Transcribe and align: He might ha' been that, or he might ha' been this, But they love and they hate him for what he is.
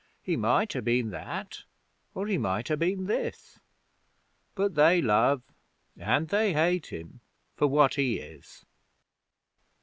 He 0.23 0.35
might 0.35 0.73
ha' 0.73 0.83
been 0.83 1.11
that, 1.11 1.61
or 2.15 2.25
he 2.25 2.39
might 2.39 2.69
ha' 2.69 2.75
been 2.75 3.05
this, 3.05 3.59
But 4.55 4.73
they 4.73 4.99
love 4.99 5.43
and 5.95 6.29
they 6.29 6.53
hate 6.53 6.87
him 6.87 7.21
for 7.55 7.67
what 7.67 7.93
he 7.93 8.17
is. 8.17 8.65